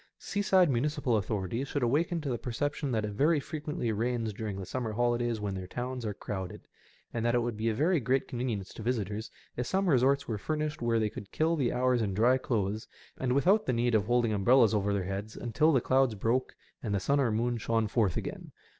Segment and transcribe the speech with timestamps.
[0.17, 4.65] Seaside municipal authorities should awaken to the perception that it very frequently rains during the
[4.65, 6.61] summer holidays when their towns are crowded^
[7.13, 10.39] and that it would be a very great convenience to visitors if some resorts were
[10.39, 12.87] furnished where they could kill the hours in dry clothes
[13.19, 16.95] and without the need of holding umbrellas over their heads until the clouds broke and
[16.95, 18.51] the sun or moon shone forth again.